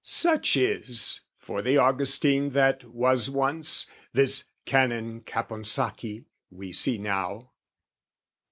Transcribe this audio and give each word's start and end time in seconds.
Such 0.03 0.57
is, 0.57 1.21
for 1.37 1.61
the 1.61 1.77
Augustine 1.77 2.53
that 2.53 2.83
was 2.85 3.29
once, 3.29 3.85
This 4.13 4.45
Canon 4.65 5.21
Caponsacchi 5.21 6.25
we 6.49 6.71
see 6.73 6.97
now. 6.97 7.51